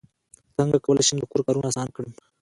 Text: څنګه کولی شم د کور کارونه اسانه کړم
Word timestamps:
څنګه 0.57 0.77
کولی 0.85 1.03
شم 1.07 1.17
د 1.19 1.23
کور 1.31 1.41
کارونه 1.47 1.67
اسانه 1.69 1.91
کړم 1.95 2.11